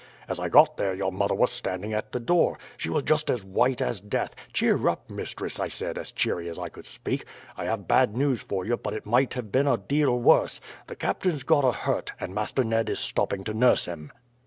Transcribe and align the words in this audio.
As 0.27 0.39
I 0.39 0.49
got 0.49 0.77
there 0.77 0.95
your 0.95 1.11
mother 1.11 1.35
was 1.35 1.51
standing 1.51 1.93
at 1.93 2.11
the 2.11 2.19
door. 2.19 2.57
She 2.75 2.89
was 2.89 3.03
just 3.03 3.29
as 3.29 3.43
white 3.43 3.83
as 3.83 4.01
death. 4.01 4.33
'Cheer 4.51 4.87
up, 4.89 5.07
mistress,' 5.11 5.59
I 5.59 5.67
said 5.69 5.95
as 5.95 6.11
cheery 6.11 6.49
as 6.49 6.57
I 6.57 6.69
could 6.69 6.87
speak. 6.87 7.23
'I 7.55 7.65
have 7.65 7.87
bad 7.87 8.17
news 8.17 8.41
for 8.41 8.65
you, 8.65 8.77
but 8.77 8.95
it 8.95 9.05
might 9.05 9.35
have 9.35 9.51
been 9.51 9.67
a 9.67 9.77
deal 9.77 10.17
worse. 10.17 10.59
The 10.87 10.95
captain's 10.95 11.43
got 11.43 11.63
a 11.65 11.71
hurt, 11.71 12.13
and 12.19 12.33
Master 12.33 12.63
Ned 12.63 12.89
is 12.89 12.99
stopping 12.99 13.43
to 13.43 13.53
nurse 13.53 13.85
him.' 13.85 14.11